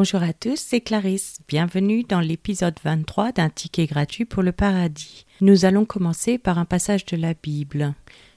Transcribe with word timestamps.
Bonjour 0.00 0.22
à 0.22 0.32
tous, 0.32 0.56
c'est 0.56 0.80
Clarisse. 0.80 1.40
Bienvenue 1.46 2.04
dans 2.04 2.20
l'épisode 2.20 2.78
23 2.82 3.32
d'un 3.32 3.50
ticket 3.50 3.84
gratuit 3.84 4.24
pour 4.24 4.42
le 4.42 4.50
paradis. 4.50 5.26
Nous 5.42 5.66
allons 5.66 5.84
commencer 5.84 6.38
par 6.38 6.58
un 6.58 6.64
passage 6.64 7.04
de 7.04 7.18
la 7.18 7.34
Bible. 7.34 7.92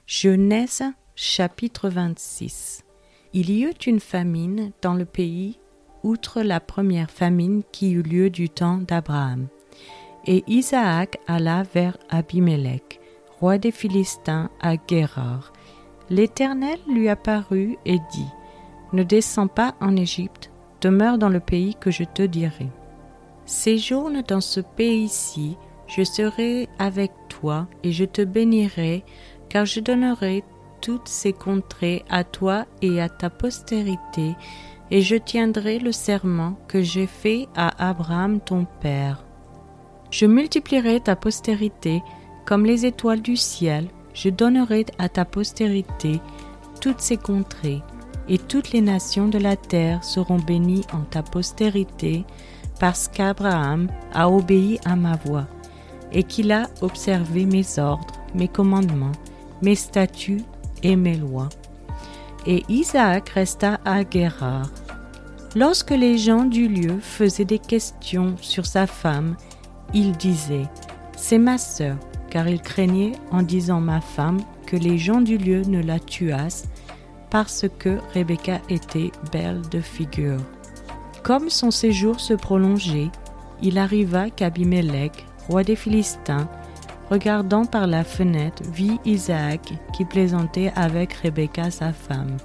Genèse 0.06 0.84
chapitre 1.16 1.88
26. 1.88 2.84
Il 3.32 3.50
y 3.50 3.64
eut 3.64 3.80
une 3.88 4.02
famine 4.02 4.74
dans 4.82 4.94
le 4.94 5.06
pays, 5.06 5.58
outre 6.04 6.42
la 6.42 6.60
première 6.60 7.10
famine 7.10 7.64
qui 7.72 7.92
eut 7.92 8.04
lieu 8.04 8.30
du 8.30 8.50
temps 8.50 8.80
d'Abraham. 8.80 9.48
Et 10.26 10.44
Isaac 10.48 11.18
alla 11.28 11.64
vers 11.64 11.98
Abimelech, 12.10 13.00
roi 13.40 13.58
des 13.58 13.72
Philistins, 13.72 14.50
à 14.60 14.76
Guérar. 14.76 15.54
L'Éternel 16.10 16.80
lui 16.90 17.08
apparut 17.08 17.78
et 17.86 18.00
dit 18.12 18.32
Ne 18.92 19.04
descends 19.04 19.48
pas 19.48 19.76
en 19.80 19.96
Égypte 19.96 20.50
demeure 20.84 21.18
dans 21.18 21.30
le 21.30 21.40
pays 21.40 21.76
que 21.76 21.92
je 21.92 22.04
te 22.04 22.22
dirai. 22.22 22.68
Séjourne 23.46 24.22
dans 24.28 24.42
ce 24.42 24.60
pays-ci, 24.60 25.58
je 25.88 26.04
serai 26.04 26.68
avec 26.78 27.12
toi 27.30 27.68
et 27.84 27.94
je 27.94 28.04
te 28.04 28.22
bénirai, 28.22 29.06
car 29.48 29.66
je 29.66 29.80
donnerai 29.80 30.44
toutes 30.82 31.08
ces 31.08 31.32
contrées 31.32 32.04
à 32.10 32.26
toi 32.26 32.66
et 32.82 33.00
à 33.00 33.08
ta 33.08 33.30
postérité, 33.30 34.36
et 34.92 35.02
je 35.02 35.16
tiendrai 35.16 35.80
le 35.80 35.94
serment 35.94 36.58
que 36.68 36.82
j'ai 36.82 37.08
fait 37.08 37.48
à 37.56 37.90
Abraham 37.90 38.42
ton 38.42 38.66
père. 38.82 39.24
Je 40.12 40.26
multiplierai 40.26 41.00
ta 41.00 41.16
postérité 41.16 42.04
comme 42.46 42.66
les 42.66 42.86
étoiles 42.86 43.22
du 43.22 43.38
ciel, 43.38 43.88
je 44.14 44.30
donnerai 44.30 44.86
à 45.00 45.08
ta 45.08 45.24
postérité 45.24 46.20
toutes 46.82 47.00
ces 47.00 47.18
contrées, 47.18 47.82
et 48.30 48.38
toutes 48.38 48.72
les 48.72 48.82
nations 48.82 49.28
de 49.28 49.38
la 49.38 49.56
terre 49.56 50.04
seront 50.04 50.40
bénies 50.40 50.86
en 50.94 51.02
ta 51.02 51.24
postérité, 51.24 52.26
parce 52.80 53.08
qu'Abraham 53.08 53.88
a 54.14 54.30
obéi 54.30 54.80
à 54.86 54.96
ma 54.96 55.16
voix, 55.16 55.48
et 56.12 56.24
qu'il 56.24 56.52
a 56.52 56.70
observé 56.82 57.46
mes 57.46 57.80
ordres, 57.80 58.14
mes 58.34 58.48
commandements, 58.48 59.12
mes 59.62 59.76
statuts 59.76 60.44
et 60.84 60.96
mes 60.96 61.16
lois. 61.16 61.50
Et 62.46 62.64
Isaac 62.70 63.30
resta 63.30 63.80
à 63.86 64.04
Guérard. 64.04 64.70
Lorsque 65.56 65.92
les 65.92 66.18
gens 66.18 66.46
du 66.46 66.68
lieu 66.68 67.00
faisaient 67.00 67.46
des 67.46 67.60
questions 67.60 68.36
sur 68.42 68.66
sa 68.66 68.88
femme, 68.88 69.38
il 69.94 70.14
disait 70.14 70.68
C'est 71.16 71.38
ma 71.38 71.58
sœur, 71.58 71.96
car 72.30 72.48
il 72.48 72.62
craignait 72.62 73.14
en 73.32 73.44
disant 73.44 73.80
ma 73.80 74.02
femme 74.02 74.40
que 74.66 74.76
les 74.76 74.98
gens 74.98 75.22
du 75.22 75.38
lieu 75.38 75.62
ne 75.62 75.82
la 75.82 76.00
tuassent 76.00 76.66
parce 77.34 77.66
que 77.80 77.98
Rebecca 78.14 78.62
était 78.70 79.12
belle 79.32 79.62
de 79.72 79.80
figure. 79.80 80.40
Comme 81.24 81.50
son 81.50 81.72
séjour 81.72 82.20
se 82.20 82.36
prolongeait, 82.36 83.10
il 83.60 83.80
arriva 83.80 84.30
qu'Abimelech, 84.30 85.26
roi 85.50 85.64
des 85.64 85.76
Philistins, 85.76 86.48
regardant 87.10 87.66
par 87.66 87.88
la 87.88 88.04
fenêtre, 88.04 88.62
vit 88.72 89.00
Isaac 89.04 89.74
qui 89.94 90.06
plaisantait 90.06 90.72
avec 90.76 91.14
Rebecca 91.14 91.72
sa 91.72 91.92
femme. 91.92 92.38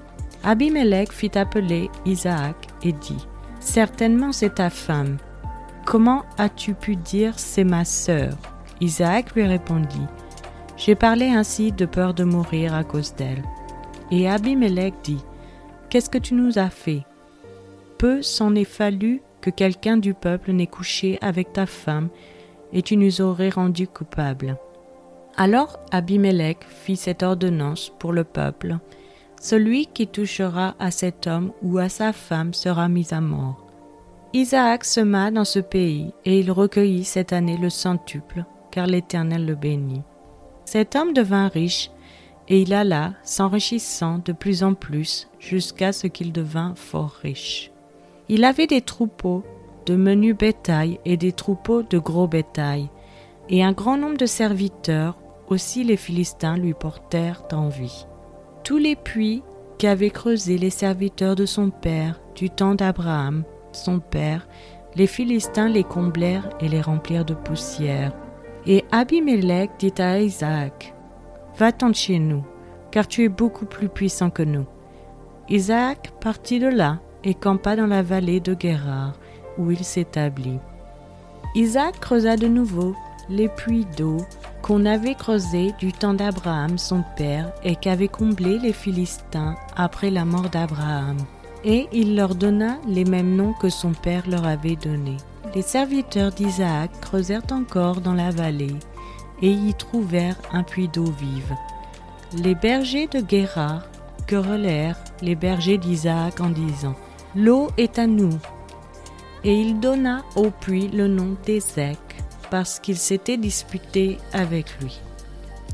Abimelech 0.42 1.12
fit 1.12 1.36
appeler 1.36 1.90
Isaac 2.06 2.56
et 2.82 2.92
dit 2.92 3.26
Certainement 3.60 4.32
c'est 4.32 4.54
ta 4.54 4.70
femme. 4.70 5.18
Comment 5.84 6.22
as-tu 6.38 6.72
pu 6.72 6.96
dire 6.96 7.38
c'est 7.38 7.64
ma 7.64 7.84
sœur? 7.84 8.38
Isaac 8.80 9.34
lui 9.34 9.44
répondit 9.44 10.06
J'ai 10.78 10.94
parlé 10.94 11.26
ainsi 11.26 11.72
de 11.72 11.84
peur 11.84 12.14
de 12.14 12.24
mourir 12.24 12.72
à 12.72 12.84
cause 12.84 13.14
d'elle. 13.14 13.42
Et 14.10 14.28
Abimelech 14.28 14.94
dit 15.02 15.24
Qu'est-ce 15.90 16.10
que 16.10 16.18
tu 16.18 16.34
nous 16.34 16.58
as 16.58 16.70
fait? 16.70 17.04
Peu 17.98 18.22
s'en 18.22 18.54
est 18.54 18.64
fallu 18.64 19.22
que 19.40 19.50
quelqu'un 19.50 19.96
du 19.96 20.14
peuple 20.14 20.52
n'ait 20.52 20.66
couché 20.66 21.18
avec 21.20 21.52
ta 21.52 21.66
femme, 21.66 22.08
et 22.72 22.82
tu 22.82 22.96
nous 22.96 23.20
aurais 23.20 23.48
rendus 23.48 23.88
coupables. 23.88 24.56
Alors 25.36 25.78
Abimelech 25.92 26.58
fit 26.68 26.96
cette 26.96 27.22
ordonnance 27.22 27.92
pour 27.98 28.12
le 28.12 28.24
peuple 28.24 28.78
Celui 29.40 29.86
qui 29.86 30.06
touchera 30.06 30.74
à 30.78 30.90
cet 30.90 31.26
homme 31.26 31.52
ou 31.62 31.78
à 31.78 31.88
sa 31.88 32.12
femme 32.12 32.52
sera 32.54 32.88
mis 32.88 33.12
à 33.12 33.20
mort. 33.20 33.64
Isaac 34.34 34.84
sema 34.84 35.30
dans 35.30 35.46
ce 35.46 35.58
pays, 35.58 36.12
et 36.24 36.40
il 36.40 36.50
recueillit 36.50 37.04
cette 37.04 37.32
année 37.32 37.56
le 37.56 37.70
centuple, 37.70 38.44
car 38.70 38.86
l'Éternel 38.86 39.46
le 39.46 39.54
bénit. 39.54 40.02
Cet 40.66 40.96
homme 40.96 41.14
devint 41.14 41.48
riche, 41.48 41.90
et 42.48 42.62
il 42.62 42.72
alla 42.72 43.12
s'enrichissant 43.22 44.20
de 44.24 44.32
plus 44.32 44.62
en 44.62 44.74
plus 44.74 45.28
jusqu'à 45.38 45.92
ce 45.92 46.06
qu'il 46.06 46.32
devint 46.32 46.74
fort 46.74 47.12
riche. 47.22 47.70
Il 48.28 48.44
avait 48.44 48.66
des 48.66 48.80
troupeaux 48.80 49.44
de 49.86 49.96
menu 49.96 50.34
bétail 50.34 50.98
et 51.04 51.16
des 51.16 51.32
troupeaux 51.32 51.82
de 51.82 51.98
gros 51.98 52.26
bétail, 52.26 52.90
et 53.48 53.62
un 53.62 53.72
grand 53.72 53.96
nombre 53.96 54.18
de 54.18 54.26
serviteurs, 54.26 55.18
aussi 55.48 55.82
les 55.84 55.96
Philistins 55.96 56.58
lui 56.58 56.74
portèrent 56.74 57.44
envie. 57.52 58.06
Tous 58.64 58.76
les 58.76 58.96
puits 58.96 59.42
qu'avaient 59.78 60.10
creusés 60.10 60.58
les 60.58 60.70
serviteurs 60.70 61.36
de 61.36 61.46
son 61.46 61.70
père 61.70 62.20
du 62.34 62.50
temps 62.50 62.74
d'Abraham, 62.74 63.44
son 63.72 64.00
père, 64.00 64.46
les 64.94 65.06
Philistins 65.06 65.68
les 65.68 65.84
comblèrent 65.84 66.50
et 66.60 66.68
les 66.68 66.80
remplirent 66.80 67.24
de 67.24 67.34
poussière. 67.34 68.12
Et 68.66 68.84
Abimelech 68.90 69.70
dit 69.78 69.94
à 69.98 70.20
Isaac, 70.20 70.94
Va-t'en 71.58 71.92
chez 71.92 72.20
nous, 72.20 72.44
car 72.92 73.08
tu 73.08 73.24
es 73.24 73.28
beaucoup 73.28 73.66
plus 73.66 73.88
puissant 73.88 74.30
que 74.30 74.44
nous. 74.44 74.66
Isaac 75.48 76.12
partit 76.20 76.60
de 76.60 76.68
là 76.68 77.00
et 77.24 77.34
campa 77.34 77.74
dans 77.74 77.88
la 77.88 78.02
vallée 78.02 78.38
de 78.38 78.54
Guérard, 78.54 79.14
où 79.58 79.72
il 79.72 79.82
s'établit. 79.82 80.60
Isaac 81.56 81.98
creusa 81.98 82.36
de 82.36 82.46
nouveau 82.46 82.94
les 83.28 83.48
puits 83.48 83.86
d'eau 83.96 84.18
qu'on 84.62 84.86
avait 84.86 85.16
creusés 85.16 85.72
du 85.80 85.92
temps 85.92 86.14
d'Abraham 86.14 86.78
son 86.78 87.02
père 87.16 87.52
et 87.64 87.74
qu'avaient 87.74 88.06
comblés 88.06 88.58
les 88.58 88.72
Philistins 88.72 89.56
après 89.76 90.10
la 90.10 90.24
mort 90.24 90.50
d'Abraham. 90.50 91.16
Et 91.64 91.88
il 91.92 92.14
leur 92.14 92.36
donna 92.36 92.76
les 92.86 93.04
mêmes 93.04 93.34
noms 93.34 93.54
que 93.54 93.68
son 93.68 93.92
père 93.92 94.28
leur 94.28 94.46
avait 94.46 94.76
donnés. 94.76 95.16
Les 95.56 95.62
serviteurs 95.62 96.30
d'Isaac 96.30 96.90
creusèrent 97.00 97.50
encore 97.50 98.00
dans 98.00 98.14
la 98.14 98.30
vallée 98.30 98.76
et 99.42 99.50
y 99.50 99.74
trouvèrent 99.74 100.38
un 100.52 100.62
puits 100.62 100.88
d'eau 100.88 101.04
vive. 101.04 101.54
Les 102.36 102.54
bergers 102.54 103.06
de 103.06 103.20
Guérard 103.20 103.84
querellèrent 104.26 105.02
les 105.22 105.34
bergers 105.34 105.78
d'Isaac 105.78 106.40
en 106.40 106.50
disant 106.50 106.94
L'eau 107.34 107.68
est 107.76 107.98
à 107.98 108.06
nous. 108.06 108.38
Et 109.44 109.60
il 109.60 109.80
donna 109.80 110.22
au 110.36 110.50
puits 110.50 110.88
le 110.88 111.08
nom 111.08 111.36
d'Ézec, 111.46 111.98
parce 112.50 112.80
qu'il 112.80 112.96
s'était 112.96 113.36
disputé 113.36 114.18
avec 114.32 114.78
lui. 114.80 115.00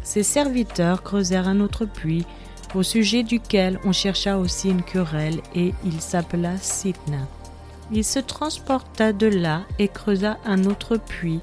Ses 0.02 0.22
serviteurs 0.22 1.02
creusèrent 1.02 1.48
un 1.48 1.60
autre 1.60 1.86
puits, 1.86 2.26
au 2.74 2.82
sujet 2.82 3.22
duquel 3.22 3.78
on 3.84 3.92
chercha 3.92 4.38
aussi 4.38 4.68
une 4.68 4.82
querelle, 4.82 5.40
et 5.54 5.72
il 5.84 6.00
s'appela 6.00 6.56
Sitna. 6.58 7.26
Il 7.90 8.04
se 8.04 8.18
transporta 8.18 9.12
de 9.12 9.26
là 9.26 9.62
et 9.78 9.88
creusa 9.88 10.38
un 10.44 10.64
autre 10.64 10.96
puits, 10.96 11.40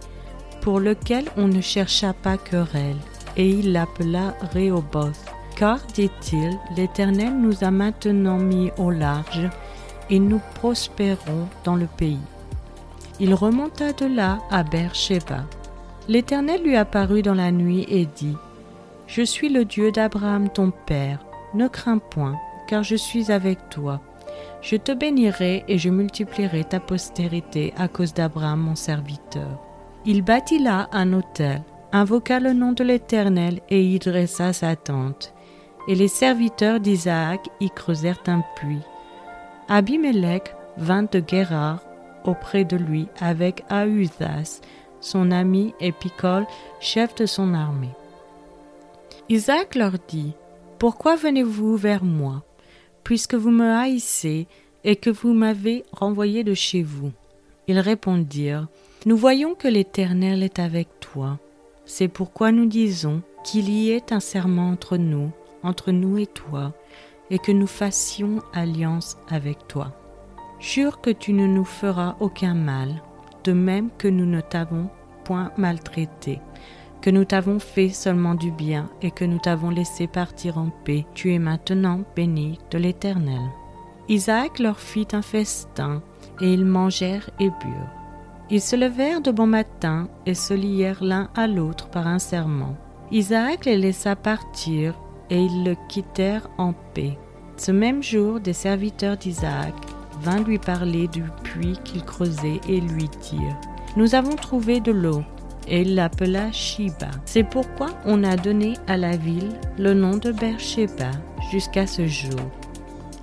pour 0.61 0.79
lequel 0.79 1.25
on 1.37 1.47
ne 1.47 1.61
chercha 1.61 2.13
pas 2.13 2.37
querelle, 2.37 2.97
et 3.35 3.49
il 3.49 3.73
l'appela 3.73 4.35
Rehoboth. 4.53 5.19
Car, 5.55 5.79
dit-il, 5.93 6.57
l'Éternel 6.75 7.37
nous 7.37 7.63
a 7.63 7.71
maintenant 7.71 8.37
mis 8.37 8.71
au 8.77 8.89
large, 8.89 9.49
et 10.09 10.19
nous 10.19 10.41
prospérons 10.55 11.47
dans 11.63 11.75
le 11.75 11.87
pays. 11.87 12.19
Il 13.19 13.33
remonta 13.33 13.93
de 13.93 14.05
là 14.05 14.39
à 14.49 14.63
Beersheba. 14.63 15.43
L'Éternel 16.07 16.63
lui 16.63 16.75
apparut 16.75 17.21
dans 17.21 17.35
la 17.35 17.51
nuit 17.51 17.85
et 17.87 18.05
dit 18.05 18.35
Je 19.07 19.21
suis 19.21 19.49
le 19.49 19.65
Dieu 19.65 19.91
d'Abraham 19.91 20.49
ton 20.49 20.71
père, 20.71 21.19
ne 21.53 21.67
crains 21.67 21.99
point, 21.99 22.37
car 22.67 22.83
je 22.83 22.95
suis 22.95 23.31
avec 23.31 23.69
toi. 23.69 24.01
Je 24.61 24.75
te 24.75 24.91
bénirai 24.91 25.63
et 25.67 25.77
je 25.77 25.89
multiplierai 25.89 26.63
ta 26.63 26.79
postérité 26.79 27.73
à 27.77 27.87
cause 27.87 28.13
d'Abraham 28.13 28.61
mon 28.61 28.75
serviteur. 28.75 29.59
Il 30.03 30.23
bâtit 30.23 30.57
là 30.57 30.89
un 30.91 31.13
autel, 31.13 31.61
invoqua 31.91 32.39
le 32.39 32.53
nom 32.53 32.71
de 32.71 32.83
l'Éternel 32.83 33.61
et 33.69 33.83
y 33.83 33.99
dressa 33.99 34.51
sa 34.51 34.75
tente. 34.75 35.31
Et 35.87 35.93
les 35.93 36.07
serviteurs 36.07 36.79
d'Isaac 36.79 37.47
y 37.59 37.69
creusèrent 37.69 38.23
un 38.25 38.43
puits. 38.55 38.81
Abimelech 39.67 40.55
vint 40.77 41.03
de 41.03 41.19
Guérard 41.19 41.81
auprès 42.23 42.65
de 42.65 42.77
lui 42.77 43.07
avec 43.19 43.63
Ahuzas, 43.69 44.61
son 45.01 45.31
ami, 45.31 45.73
et 45.79 45.91
Picol, 45.91 46.45
chef 46.79 47.13
de 47.15 47.25
son 47.25 47.53
armée. 47.53 47.93
Isaac 49.29 49.75
leur 49.75 49.93
dit 50.07 50.33
Pourquoi 50.79 51.15
venez-vous 51.15 51.75
vers 51.77 52.03
moi, 52.03 52.43
puisque 53.03 53.35
vous 53.35 53.51
me 53.51 53.71
haïssez 53.71 54.47
et 54.83 54.95
que 54.95 55.09
vous 55.09 55.33
m'avez 55.33 55.83
renvoyé 55.91 56.43
de 56.43 56.53
chez 56.53 56.81
vous? 56.81 57.11
Ils 57.67 57.79
répondirent 57.79 58.67
nous 59.07 59.17
voyons 59.17 59.55
que 59.55 59.67
l'Éternel 59.67 60.43
est 60.43 60.59
avec 60.59 60.87
toi. 60.99 61.39
C'est 61.85 62.07
pourquoi 62.07 62.51
nous 62.51 62.67
disons 62.67 63.23
qu'il 63.43 63.67
y 63.69 63.89
ait 63.89 64.13
un 64.13 64.19
serment 64.19 64.69
entre 64.69 64.97
nous, 64.97 65.31
entre 65.63 65.91
nous 65.91 66.19
et 66.19 66.27
toi, 66.27 66.73
et 67.31 67.39
que 67.39 67.51
nous 67.51 67.67
fassions 67.67 68.43
alliance 68.53 69.17
avec 69.27 69.67
toi. 69.67 69.91
Jure 70.59 71.01
que 71.01 71.09
tu 71.09 71.33
ne 71.33 71.47
nous 71.47 71.65
feras 71.65 72.15
aucun 72.19 72.53
mal, 72.53 73.01
de 73.43 73.53
même 73.53 73.89
que 73.97 74.07
nous 74.07 74.27
ne 74.27 74.41
t'avons 74.41 74.87
point 75.23 75.51
maltraité, 75.57 76.39
que 77.01 77.09
nous 77.09 77.25
t'avons 77.25 77.57
fait 77.57 77.89
seulement 77.89 78.35
du 78.35 78.51
bien 78.51 78.87
et 79.01 79.09
que 79.09 79.25
nous 79.25 79.39
t'avons 79.39 79.71
laissé 79.71 80.05
partir 80.05 80.59
en 80.59 80.69
paix. 80.85 81.07
Tu 81.15 81.33
es 81.33 81.39
maintenant 81.39 82.01
béni 82.15 82.59
de 82.69 82.77
l'Éternel. 82.77 83.41
Isaac 84.09 84.59
leur 84.59 84.79
fit 84.79 85.07
un 85.13 85.23
festin, 85.23 86.03
et 86.39 86.53
ils 86.53 86.65
mangèrent 86.65 87.31
et 87.39 87.49
burent. 87.49 88.00
Ils 88.53 88.59
se 88.59 88.75
levèrent 88.75 89.21
de 89.21 89.31
bon 89.31 89.47
matin 89.47 90.09
et 90.25 90.33
se 90.33 90.53
lièrent 90.53 91.01
l'un 91.01 91.29
à 91.35 91.47
l'autre 91.47 91.87
par 91.87 92.05
un 92.05 92.19
serment. 92.19 92.75
Isaac 93.09 93.63
les 93.63 93.77
laissa 93.77 94.17
partir, 94.17 94.93
et 95.29 95.41
ils 95.41 95.63
le 95.63 95.77
quittèrent 95.87 96.49
en 96.57 96.73
paix. 96.93 97.17
Ce 97.55 97.71
même 97.71 98.03
jour, 98.03 98.41
des 98.41 98.51
serviteurs 98.51 99.15
d'Isaac 99.15 99.73
vint 100.21 100.43
lui 100.43 100.59
parler 100.59 101.07
du 101.07 101.23
puits 101.43 101.79
qu'il 101.85 102.03
creusait 102.03 102.59
et 102.67 102.81
lui 102.81 103.07
dire 103.21 103.55
Nous 103.95 104.15
avons 104.15 104.35
trouvé 104.35 104.81
de 104.81 104.91
l'eau. 104.91 105.23
Et 105.69 105.83
il 105.83 105.95
l'appela 105.95 106.51
Shiba. 106.51 107.11
C'est 107.23 107.43
pourquoi 107.43 107.87
on 108.05 108.23
a 108.25 108.35
donné 108.35 108.73
à 108.87 108.97
la 108.97 109.15
ville 109.15 109.51
le 109.77 109.93
nom 109.93 110.17
de 110.17 110.33
Beersheba 110.33 111.11
jusqu'à 111.51 111.87
ce 111.87 112.05
jour. 112.05 112.41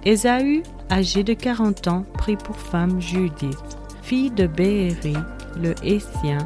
Ésaü, 0.06 0.62
âgé 0.90 1.22
de 1.22 1.34
40 1.34 1.88
ans, 1.88 2.06
prit 2.14 2.36
pour 2.36 2.56
femme 2.56 3.00
Judith, 3.00 3.76
fille 4.08 4.30
de 4.30 4.46
Béhéri, 4.46 5.12
le 5.60 5.74
Hessien, 5.84 6.38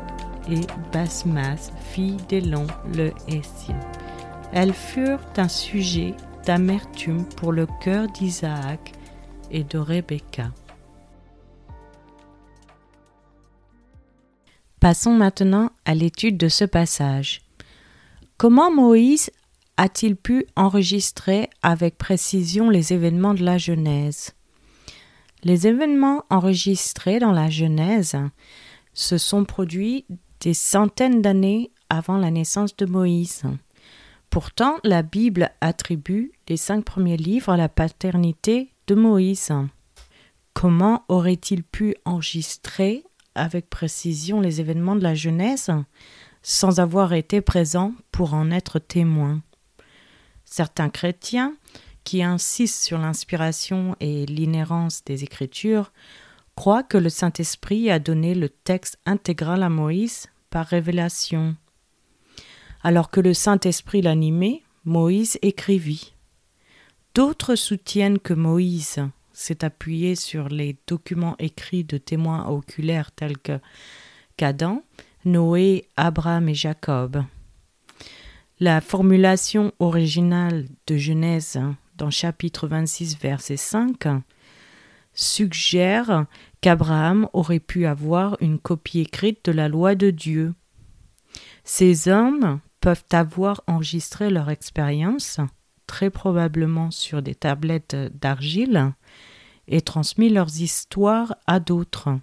et 0.50 0.62
Basmas, 0.92 1.70
fille 1.92 2.16
d'Élon, 2.28 2.66
le 2.96 3.12
Hessien. 3.28 3.78
Elles 4.52 4.72
furent 4.72 5.24
un 5.36 5.46
sujet 5.46 6.16
d'amertume 6.44 7.24
pour 7.24 7.52
le 7.52 7.68
cœur 7.80 8.08
d'Isaac, 8.08 8.92
et 9.52 9.62
de 9.62 9.78
Rebecca. 9.78 10.50
Passons 14.80 15.12
maintenant 15.12 15.70
à 15.84 15.94
l'étude 15.94 16.38
de 16.38 16.48
ce 16.48 16.64
passage. 16.64 17.42
Comment 18.38 18.72
Moïse 18.72 19.30
a-t-il 19.76 20.16
pu 20.16 20.46
enregistrer 20.56 21.48
avec 21.62 21.96
précision 21.96 22.70
les 22.70 22.92
événements 22.92 23.34
de 23.34 23.44
la 23.44 23.56
Genèse? 23.56 24.32
Les 25.44 25.66
événements 25.66 26.24
enregistrés 26.30 27.18
dans 27.18 27.32
la 27.32 27.50
Genèse 27.50 28.16
se 28.94 29.18
sont 29.18 29.44
produits 29.44 30.06
des 30.40 30.54
centaines 30.54 31.20
d'années 31.20 31.72
avant 31.88 32.16
la 32.16 32.30
naissance 32.30 32.76
de 32.76 32.86
Moïse. 32.86 33.42
Pourtant, 34.30 34.76
la 34.84 35.02
Bible 35.02 35.50
attribue 35.60 36.32
les 36.48 36.56
cinq 36.56 36.84
premiers 36.84 37.16
livres 37.16 37.50
à 37.50 37.56
la 37.56 37.68
paternité 37.68 38.72
de 38.86 38.94
Moïse. 38.94 39.52
Comment 40.54 41.04
aurait-il 41.08 41.64
pu 41.64 41.96
enregistrer 42.04 43.04
avec 43.34 43.68
précision 43.68 44.40
les 44.40 44.60
événements 44.60 44.96
de 44.96 45.02
la 45.02 45.14
Genèse 45.14 45.70
sans 46.42 46.80
avoir 46.80 47.14
été 47.14 47.40
présent 47.40 47.94
pour 48.10 48.34
en 48.34 48.50
être 48.50 48.78
témoin? 48.78 49.42
Certains 50.44 50.90
chrétiens, 50.90 51.54
qui 52.04 52.22
insistent 52.22 52.82
sur 52.82 52.98
l'inspiration 52.98 53.96
et 54.00 54.26
l'inhérence 54.26 55.04
des 55.04 55.24
Écritures, 55.24 55.92
croient 56.54 56.82
que 56.82 56.98
le 56.98 57.08
Saint-Esprit 57.08 57.90
a 57.90 57.98
donné 57.98 58.34
le 58.34 58.48
texte 58.48 58.98
intégral 59.06 59.62
à 59.62 59.68
Moïse 59.68 60.28
par 60.50 60.66
révélation. 60.66 61.56
Alors 62.82 63.10
que 63.10 63.20
le 63.20 63.34
Saint-Esprit 63.34 64.02
l'animait, 64.02 64.62
Moïse 64.84 65.38
écrivit. 65.42 66.14
D'autres 67.14 67.54
soutiennent 67.54 68.18
que 68.18 68.34
Moïse 68.34 69.00
s'est 69.32 69.64
appuyé 69.64 70.14
sur 70.14 70.48
les 70.48 70.76
documents 70.86 71.36
écrits 71.38 71.84
de 71.84 71.98
témoins 71.98 72.46
oculaires 72.48 73.12
tels 73.12 73.38
que 73.38 73.60
qu'Adam, 74.36 74.82
Noé, 75.24 75.86
Abraham 75.96 76.48
et 76.48 76.54
Jacob. 76.54 77.22
La 78.60 78.80
formulation 78.80 79.72
originale 79.78 80.66
de 80.86 80.96
Genèse 80.96 81.60
chapitre 82.10 82.66
26 82.68 83.18
verset 83.18 83.56
5 83.56 84.08
suggère 85.14 86.26
qu'Abraham 86.60 87.28
aurait 87.32 87.60
pu 87.60 87.86
avoir 87.86 88.36
une 88.40 88.58
copie 88.58 89.00
écrite 89.00 89.44
de 89.44 89.52
la 89.52 89.68
loi 89.68 89.94
de 89.94 90.10
Dieu. 90.10 90.54
Ces 91.64 92.08
hommes 92.08 92.60
peuvent 92.80 93.04
avoir 93.12 93.62
enregistré 93.66 94.30
leur 94.30 94.50
expérience 94.50 95.38
très 95.86 96.10
probablement 96.10 96.90
sur 96.90 97.20
des 97.20 97.34
tablettes 97.34 97.96
d'argile, 98.18 98.94
et 99.68 99.80
transmis 99.80 100.28
leurs 100.28 100.60
histoires 100.60 101.36
à 101.46 101.60
d'autres. 101.60 102.18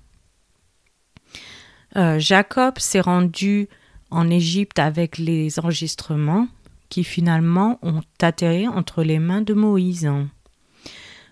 Euh, 1.95 2.19
Jacob 2.19 2.77
s'est 2.79 2.99
rendu 2.99 3.69
en 4.11 4.29
Égypte 4.29 4.79
avec 4.79 5.17
les 5.17 5.59
enregistrements 5.59 6.47
qui 6.89 7.03
finalement 7.03 7.79
ont 7.81 8.01
atterri 8.21 8.67
entre 8.67 9.03
les 9.03 9.19
mains 9.19 9.41
de 9.41 9.53
Moïse. 9.53 10.11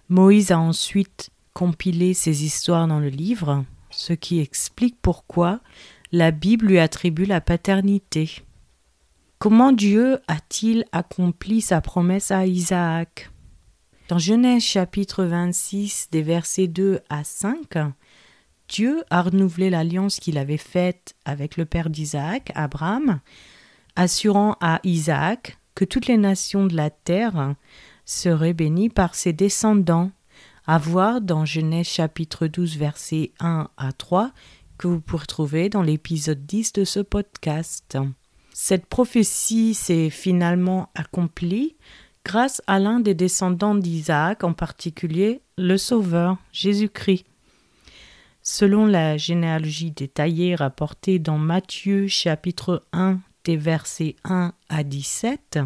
Moïse 0.09 0.51
a 0.51 0.59
ensuite 0.59 1.31
compilé 1.53 2.13
ces 2.13 2.45
histoires 2.45 2.87
dans 2.87 2.99
le 2.99 3.09
livre, 3.09 3.65
ce 3.89 4.13
qui 4.13 4.39
explique 4.39 4.97
pourquoi 5.01 5.59
la 6.11 6.31
Bible 6.31 6.67
lui 6.67 6.79
attribue 6.79 7.25
la 7.25 7.41
paternité. 7.41 8.43
Comment 9.39 9.71
Dieu 9.71 10.19
a-t-il 10.27 10.85
accompli 10.91 11.61
sa 11.61 11.81
promesse 11.81 12.31
à 12.31 12.45
Isaac? 12.45 13.31
Dans 14.07 14.17
Genèse 14.17 14.63
chapitre 14.63 15.25
26 15.25 16.07
des 16.11 16.21
versets 16.21 16.67
2 16.67 17.01
à 17.09 17.23
5, 17.23 17.57
Dieu 18.69 19.03
a 19.09 19.21
renouvelé 19.21 19.69
l'alliance 19.69 20.19
qu'il 20.19 20.37
avait 20.37 20.57
faite 20.57 21.15
avec 21.25 21.57
le 21.57 21.65
père 21.65 21.89
d'Isaac, 21.89 22.51
Abraham, 22.55 23.19
assurant 23.97 24.55
à 24.61 24.79
Isaac 24.83 25.57
que 25.75 25.83
toutes 25.83 26.07
les 26.07 26.17
nations 26.17 26.65
de 26.65 26.75
la 26.75 26.89
terre 26.89 27.55
seraient 28.05 28.53
bénies 28.53 28.89
par 28.89 29.15
ses 29.15 29.33
descendants, 29.33 30.11
à 30.65 30.77
voir 30.77 31.19
dans 31.19 31.45
Genèse 31.45 31.87
chapitre 31.87 32.47
12 32.47 32.77
versets 32.77 33.31
1 33.39 33.69
à 33.75 33.91
3 33.91 34.31
que 34.77 34.87
vous 34.87 35.01
pourrez 35.01 35.25
trouver 35.25 35.69
dans 35.69 35.81
l'épisode 35.81 36.45
10 36.45 36.73
de 36.73 36.83
ce 36.85 36.99
podcast. 36.99 37.97
Cette 38.53 38.85
prophétie 38.85 39.73
s'est 39.73 40.09
finalement 40.09 40.89
accomplie 40.95 41.75
grâce 42.23 42.61
à 42.67 42.79
l'un 42.79 42.99
des 42.99 43.15
descendants 43.15 43.75
d'Isaac, 43.75 44.43
en 44.43 44.53
particulier 44.53 45.41
le 45.57 45.77
Sauveur, 45.77 46.37
Jésus-Christ. 46.51 47.25
Selon 48.43 48.85
la 48.85 49.17
généalogie 49.17 49.91
détaillée 49.91 50.55
rapportée 50.55 51.19
dans 51.19 51.37
Matthieu 51.37 52.07
chapitre 52.07 52.83
1 52.93 53.19
des 53.47 53.55
versets 53.55 54.17
1 54.25 54.51
à 54.67 54.83
17, 54.83 55.59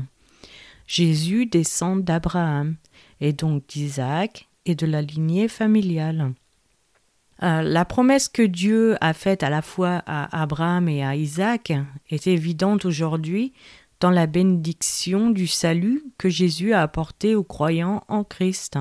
Jésus 0.85 1.47
descend 1.47 2.03
d'Abraham 2.03 2.75
et 3.21 3.33
donc 3.33 3.65
d'Isaac 3.65 4.47
et 4.67 4.75
de 4.75 4.85
la 4.85 5.01
lignée 5.01 5.47
familiale. 5.47 6.33
Euh, 7.41 7.63
la 7.63 7.83
promesse 7.83 8.29
que 8.29 8.43
Dieu 8.43 8.97
a 9.01 9.13
faite 9.13 9.41
à 9.41 9.49
la 9.49 9.63
fois 9.63 10.03
à 10.05 10.43
Abraham 10.43 10.87
et 10.89 11.03
à 11.03 11.15
Isaac 11.15 11.73
est 12.11 12.27
évidente 12.27 12.85
aujourd'hui 12.85 13.51
dans 13.99 14.11
la 14.11 14.27
bénédiction 14.27 15.31
du 15.31 15.47
salut 15.47 16.03
que 16.19 16.29
Jésus 16.29 16.73
a 16.73 16.83
apporté 16.83 17.33
aux 17.33 17.43
croyants 17.43 18.03
en 18.09 18.23
Christ. 18.23 18.77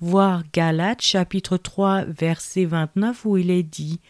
Voir 0.00 0.42
Galates 0.54 1.02
chapitre 1.02 1.58
3 1.58 2.04
verset 2.06 2.64
29 2.64 3.26
où 3.26 3.36
il 3.36 3.50
est 3.50 3.62
dit 3.62 4.00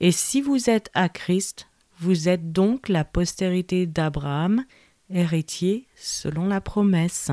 Et 0.00 0.10
si 0.10 0.40
vous 0.40 0.70
êtes 0.70 0.90
à 0.94 1.10
Christ, 1.10 1.66
vous 2.02 2.28
êtes 2.28 2.52
donc 2.52 2.88
la 2.88 3.04
postérité 3.04 3.86
d'Abraham, 3.86 4.64
héritier 5.08 5.86
selon 5.94 6.46
la 6.46 6.60
promesse. 6.60 7.30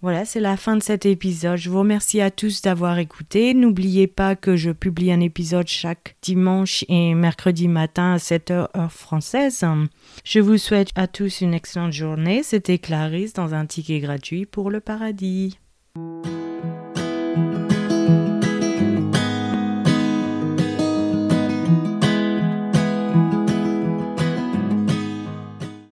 Voilà, 0.00 0.24
c'est 0.24 0.40
la 0.40 0.56
fin 0.56 0.78
de 0.78 0.82
cet 0.82 1.04
épisode. 1.04 1.58
Je 1.58 1.68
vous 1.68 1.80
remercie 1.80 2.22
à 2.22 2.30
tous 2.30 2.62
d'avoir 2.62 2.98
écouté. 2.98 3.52
N'oubliez 3.52 4.06
pas 4.06 4.34
que 4.34 4.56
je 4.56 4.70
publie 4.70 5.12
un 5.12 5.20
épisode 5.20 5.68
chaque 5.68 6.16
dimanche 6.22 6.86
et 6.88 7.12
mercredi 7.12 7.68
matin 7.68 8.14
à 8.14 8.16
7h 8.16 8.68
heure 8.74 8.92
française. 8.92 9.62
Je 10.24 10.40
vous 10.40 10.56
souhaite 10.56 10.88
à 10.94 11.06
tous 11.06 11.42
une 11.42 11.52
excellente 11.52 11.92
journée. 11.92 12.42
C'était 12.42 12.78
Clarisse 12.78 13.34
dans 13.34 13.52
un 13.52 13.66
ticket 13.66 14.00
gratuit 14.00 14.46
pour 14.46 14.70
le 14.70 14.80
paradis. 14.80 15.58